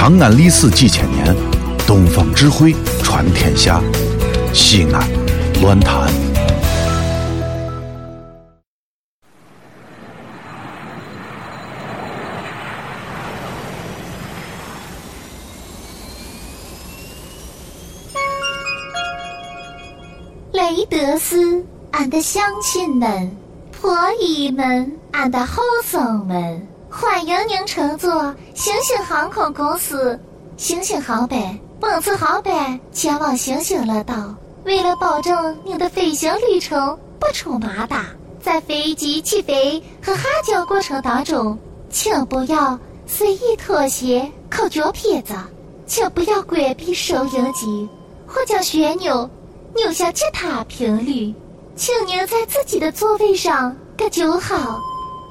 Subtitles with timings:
[0.00, 1.36] 长安历史几千年，
[1.86, 3.82] 东方智慧传天下。
[4.54, 5.06] 西安，
[5.60, 6.10] 乱谈。
[20.52, 23.30] 雷德斯，俺的乡亲们、
[23.70, 30.18] 婆姨们、俺的后生们，欢迎您乘坐星星航空公司。
[30.56, 34.34] 星星航班、本次航班前往星星乐岛。
[34.64, 38.04] 为了保证您的飞行旅程不出麻烦，
[38.42, 41.56] 在飞机起飞和下降过程当中，
[41.90, 45.32] 请不要随意脱鞋、扣脚撇子，
[45.86, 47.88] 请不要关闭收音机
[48.26, 49.30] 或将旋钮。
[49.76, 51.32] 扭向其他频率，
[51.76, 54.80] 请您在自己的座位上搁就好，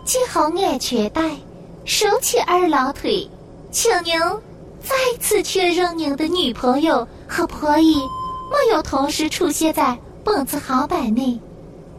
[0.06, 1.22] 系好安全带，
[1.90, 3.28] 收起二郎腿。
[3.72, 4.14] 请您
[4.80, 11.42] 再次确认您的女朋友和婆姨没有同时出现在本次航班内，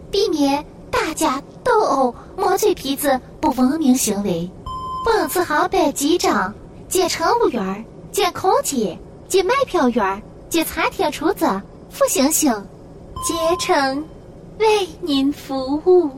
[0.09, 4.49] 避免打架斗殴、磨嘴皮子不文明行为。
[5.05, 6.55] 本次航班机长
[6.89, 11.61] 兼乘务员兼空姐兼卖票员兼餐厅厨子。
[11.91, 12.53] 付星星，
[13.27, 14.07] 竭诚
[14.61, 16.09] 为您服务。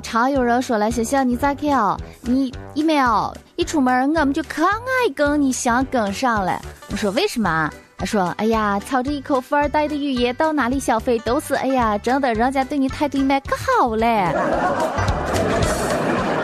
[0.00, 1.96] 常有人说了，小小你咋看？
[2.22, 6.60] 你一没有一出门，我们就可爱跟你想跟上了。
[6.90, 7.70] 我说为什么？
[7.96, 14.28] 他说：“哎呀，操着一口富二代的语言，到哪里消费都是哎呀，真的，人家对你态度蛮可好嘞。”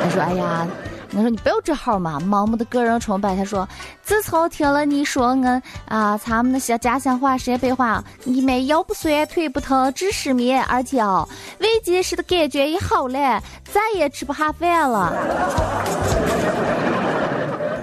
[0.03, 0.67] 他说：“哎呀，
[1.13, 3.69] 我说你不要这号嘛，盲目的个人崇拜。”他说
[4.03, 15.13] ：“自从听了你说我啊，咱们那些家乡话、陕北话，你们腰不酸、腿不疼、治失眠，而且哦，胃结石的感觉也好了，再也吃不下饭了。”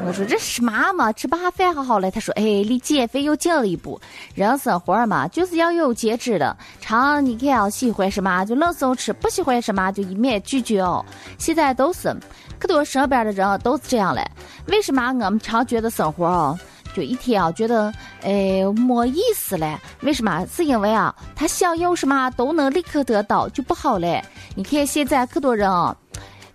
[0.07, 2.09] 我说这是嘛嘛，吃不下饭还好嘞。
[2.09, 3.99] 他说，哎，离减肥又近了一步。
[4.33, 6.55] 人生活嘛，就是要有节制的。
[6.79, 11.05] 常你看啊，喜欢什么就冷松吃，不喜欢什么就一面拒绝哦。
[11.37, 12.15] 现在都是
[12.57, 14.25] 可多身边的人都是这样嘞。
[14.67, 16.57] 为什么我们常觉得生活哦，
[16.95, 19.77] 就一天啊觉得哎没意思嘞？
[20.03, 20.45] 为什么？
[20.45, 24.23] 是因为啊，他想要什么都能立刻得到，就不好嘞。
[24.55, 25.93] 你看现在可多人啊。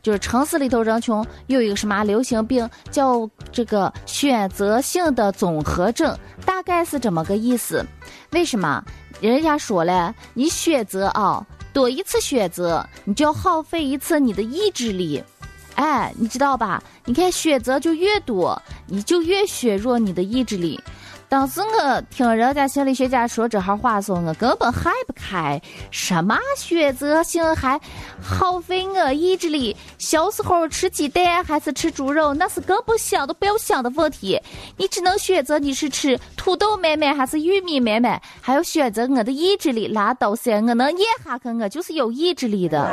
[0.03, 1.15] 就是城市里头人群
[1.47, 7.87] 有一个什么流行病，叫这个选择性的综合症，大概是这么个意思。
[8.33, 8.85] 为什么？
[9.21, 15.23] 人家说了，你选择啊，多一次选择，你就要耗费一次你的意志力。
[15.77, 16.83] 哎，你知道吧？
[17.05, 20.79] 你看选择就越多，你就越削弱你的意志力。
[21.33, 25.59] 当时我听人家心理学家说这号话的时，我根本害不开。
[25.91, 27.81] 什么选择性还
[28.23, 29.75] 耗费我意志力？
[29.97, 34.39] 小时候吃鸡蛋还是吃猪肉，那是根本想都不要想的问题。
[34.77, 39.89] 你只能选择你是吃土豆麦麦还是玉米麦麦，还要选择我的意志力。
[39.89, 42.87] 拉倒噻，我能咽下去，我就是有意志力的。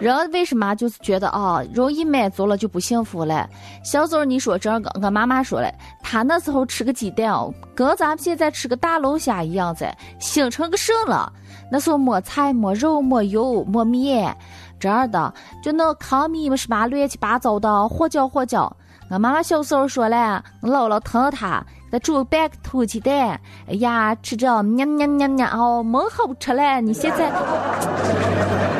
[0.00, 3.48] 人为什么就是觉得啊，容易满足了就不幸福了？
[3.82, 5.72] 小时候你说这个，我妈妈说了，
[6.02, 9.88] 她那时候吃个鸡蛋哦，跟咱们现在吃个大龙虾一样子，
[10.18, 11.32] 形成个肾了。
[11.70, 14.36] 那时候没菜、没肉、没油、没面，
[14.78, 18.76] 这样的就那糠米么什么乱七八糟的，和搅和搅。
[19.10, 26.80] 我妈妈小时候说了，姥姥疼她，给她煮半个土鸡蛋，哎呀，吃着喵喵喵喵哦，蛮好吃嘞。
[26.80, 27.30] 你现在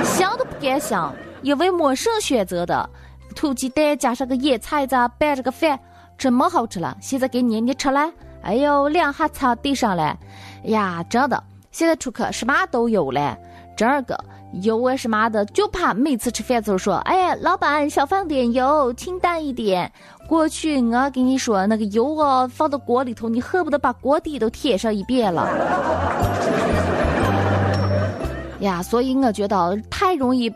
[0.02, 2.90] 想都不敢想，因为没剩选择的，
[3.36, 5.78] 土鸡蛋加上个野菜子拌着个饭，
[6.18, 6.96] 真么好吃了。
[7.00, 8.10] 现在给你，你吃了，
[8.42, 10.18] 哎呦，两下擦地上了，
[10.64, 13.38] 呀，真的，现在出去什么都有了，
[13.76, 14.18] 这个。
[14.62, 19.90] 油啊什么的，就怕每次吃饭时候说：“哎，老板少放点油，清淡一点。”
[20.28, 25.48] 过去我跟你说，那个油哦，放到锅里头，你恨不得把锅底都舔上一遍了。
[28.60, 30.48] 呀，所以我觉得太容易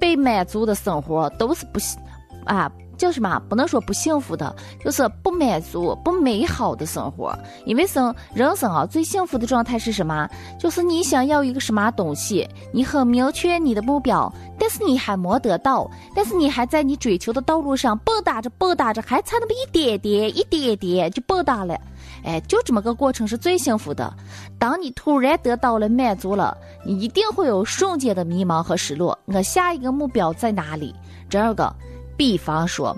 [0.00, 1.96] 被满足的生活都是不行
[2.44, 2.68] 啊。
[2.96, 3.40] 叫什么？
[3.48, 4.54] 不能说不幸福的，
[4.84, 7.36] 就是不满足、不美好的生活。
[7.64, 10.28] 因为生人生啊，最幸福的状态是什么？
[10.58, 21.78] 就是你想要一个什么东西，你很明确你的目标，但是你还没得到，但是你还在你追求的道路上蹦跶着、蹦跶着，还差那么一点点、一点点就蹦跶了。
[22.24, 24.12] 哎，就这么个过程是最幸福的。
[24.58, 29.18] 当你突然得到了满足了，你一定会有瞬间的迷茫和失落。
[29.26, 30.94] 我下一个目标在哪里？
[31.28, 31.74] 这个。
[32.16, 32.96] 比方说，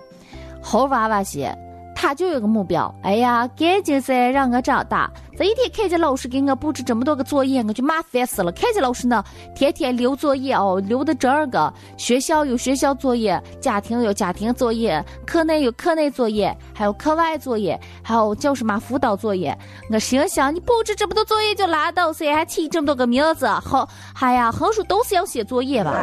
[0.63, 1.57] 猴娃娃些。
[1.99, 5.11] 他就有个目标，哎呀，赶紧噻让我长大。
[5.35, 8.53] 这一天看见老师给我布置这么多个作业，我就麻烦死了。
[8.53, 9.25] 看见老师呢，
[9.55, 11.73] 天天留作业哦，留的这儿个。
[11.97, 19.57] 学校有学校作业，家庭有家庭作业，课内有课内作业，还有课外作业，还有叫什么辅导作业。
[19.91, 23.89] 我心想，你布置这么多作业就拉倒噻，还起这么多个名字，好，
[24.21, 25.95] 哎呀，横竖都是要写作业吧？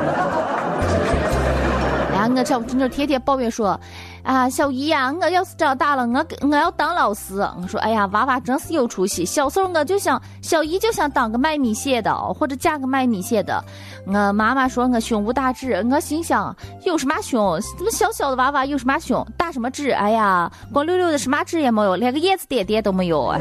[2.27, 3.79] 我这真的天天抱怨说。
[4.23, 7.41] 啊，小姨呀，我要是长大了，我我要当老师。
[7.61, 9.25] 我说，哎呀，娃娃真是有出息。
[9.25, 13.61] 小时候我就想，小姨就想当个卖米线的，或者嫁个卖米线的。
[14.07, 16.55] 我妈妈说我胸无大志，我心想，
[16.85, 17.59] 有什么胸？
[17.77, 19.27] 这么小小的娃娃有什么胸？
[19.37, 19.89] 大什么志？
[19.89, 23.37] 哎呀，光溜溜的什么志也没有，连个叶子点点都没有啊。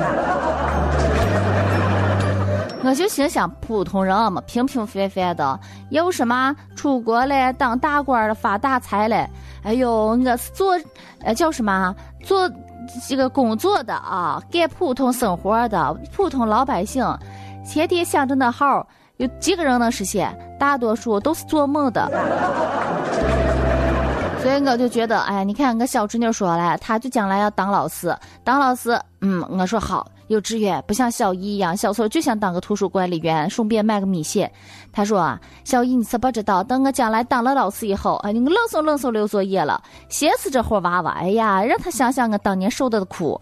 [2.85, 9.29] 我就心想，普通人嘛，平平凡凡的，有什么出国了，当大官了，发大财了？
[9.63, 10.77] 哎呦，我是做，
[11.23, 11.95] 呃，叫什么？
[12.25, 12.51] 做
[13.09, 17.07] 这个工作的啊，干普通生活的普通老百姓，
[17.65, 18.85] 天天想着那号，
[19.19, 20.37] 有几个人能实现？
[20.59, 22.11] 大多数都是做梦的。
[24.43, 28.13] 所以我就觉得，哎，你看我小侄女说了，她就将来要当老师，
[28.43, 30.05] 当老师，嗯，我说好。
[30.33, 34.51] 幼稚园不像小姨一样，小时候就想当个图书管理员，顺便卖个米线。
[34.91, 41.11] 他说啊，小姨你是不知道，等我将来当了老师以后，哎，你冷手冷手留作业了，写死这伙娃娃。
[41.13, 43.39] 哎呀，让他想想我当年受的苦。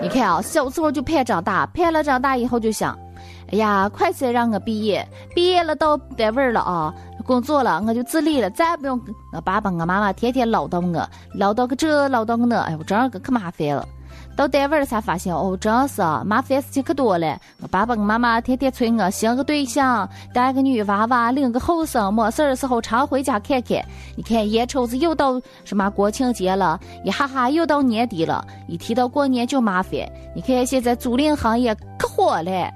[0.00, 2.96] 你看啊，小时候就盼长大，盼了长大以后就想，
[3.50, 5.04] 哎呀，快些让我毕业，
[5.34, 6.94] 毕业了到单位了啊，
[7.26, 9.00] 工作了，我就自立了，再也不用
[9.32, 13.84] 我爸爸我妈妈天天唠叨我，唠叨个这唠叨个那，哎，我这样个可麻烦了。
[14.34, 17.38] 到单位儿才发现，哦，真是麻烦事情可多了。
[17.60, 23.84] 我爸爸、我妈妈天天催我寻个对象，带个女娃娃，领个后生，没事的时候常回家看看。
[24.16, 29.92] 你看，眼瞅着又到什么国庆节了，一哈哈又到年底了，一提到过年就麻烦。
[30.34, 32.70] 你看现在租赁行业可火了，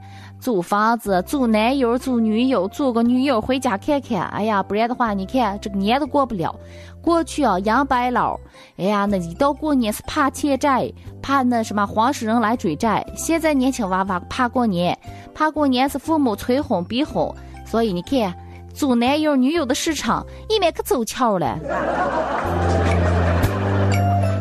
[0.47, 4.29] 租房子、租男友、租女友、租个女友回家看看。
[4.29, 6.55] 哎呀，不然的话，你看这个年都过不了。
[7.03, 8.39] 过去啊，养白老，
[8.77, 10.89] 哎呀，那一到过年是怕欠债，
[11.21, 13.05] 怕那什么黄世仁来追债。
[13.17, 14.97] 现在年轻娃娃怕过年，
[15.35, 17.29] 怕过年是父母催婚逼婚，
[17.65, 18.33] 所以你看，
[18.73, 21.59] 租男友女友的市场一面可走俏了。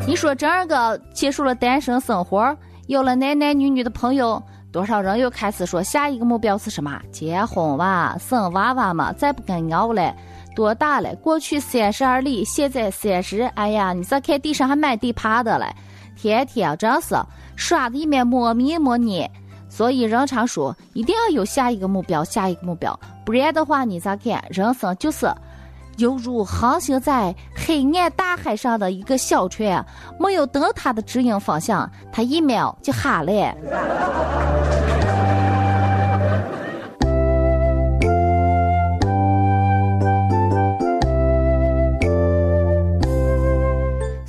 [0.05, 2.55] 你说这个结束了单身生活，
[2.85, 4.39] 有了男男女女的朋友，
[4.75, 6.99] 多少人又开始说下一个目标是什么？
[7.09, 10.13] 结婚哇，生娃娃嘛，再不跟熬了。
[10.53, 11.15] 多大了？
[11.15, 13.43] 过去三十而立，现在三十。
[13.55, 14.67] 哎呀，你再看地上。
[14.67, 15.73] 还满地爬的嘞，
[16.17, 17.15] 天天真是
[17.55, 19.31] 耍的一面磨米磨捏。
[19.69, 24.43] 所以人常说，一定要有下一个目标，下一个目标，不然的话，你咋看？
[24.49, 25.25] 人生就是
[25.95, 28.77] 犹如航行在黑暗大海上。
[28.77, 29.85] 的一个小船，
[30.19, 33.55] 没有灯塔的指引方向，它一秒就哈了。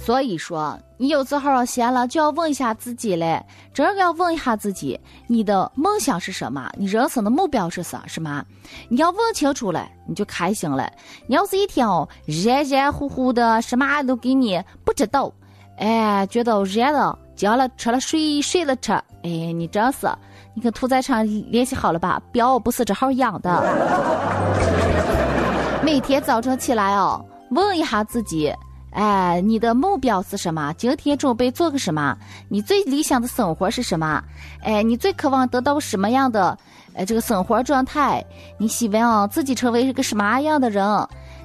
[0.06, 3.44] 所以说，你有时候闲了就要问一下自己嘞，
[3.75, 6.70] 真的要问一下自己，你的梦想是什么？
[6.79, 8.05] 你人生的目标是啥？
[8.06, 8.44] 什么？
[8.88, 10.88] 你要问清楚了，你就开心了。
[11.26, 15.33] 你要是一天哦，热热乎乎的，什么都给你不知道，
[15.78, 20.09] 哎，觉得热了，将了吃了睡，睡了吃，哎，你真是，
[20.54, 22.23] 你跟屠宰场联系好了吧？
[22.33, 23.61] 膘不是这号养的。
[25.83, 28.54] 每天早晨起来哦，问一下自己。
[28.97, 30.73] 哎，你的目标是什么？
[30.79, 32.17] 今天准备做个什么？
[32.49, 34.25] 你最理想的生活是什么？
[34.62, 36.57] 哎，你最渴望得到什么样的
[36.95, 38.25] 哎这个生活状态？
[38.57, 40.83] 你希望自己成为一个什么样的人？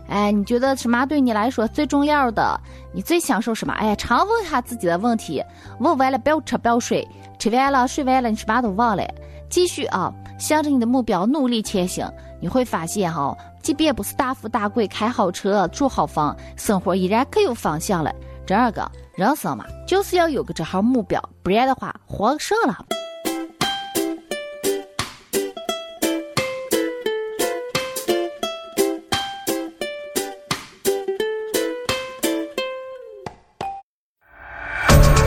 [0.07, 2.57] 哎，你觉得什么对你来说最重要的？
[2.93, 3.73] 你最享受什么？
[3.73, 5.43] 哎，常问下自己的问题，
[5.79, 7.05] 问完了不要吃不要睡，
[7.37, 9.05] 吃完了睡完了你什么都忘了，
[9.49, 13.35] 继续啊，向着你的目标努力前行，你会发现哈。
[13.61, 18.13] 即便不是大富大贵、开好车、住好房，生活依然可有方向了。
[18.45, 22.85] 这二个人生嘛，就是要有个这号目标，不然的话，活啥了？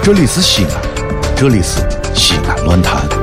[0.02, 0.82] 这里是西安，
[1.34, 1.80] 这里是
[2.14, 3.13] 西安论坛。